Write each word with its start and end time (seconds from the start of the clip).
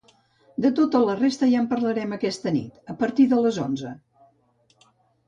De 0.63 0.69
tota 0.77 1.01
la 1.01 1.15
resta 1.19 1.49
ja 1.51 1.59
en 1.63 1.67
parlarem 1.73 2.15
aquesta 2.17 2.53
nit, 2.55 2.79
a 2.95 2.97
partir 3.03 3.27
de 3.35 3.43
les 3.45 3.61
onze. 3.65 3.93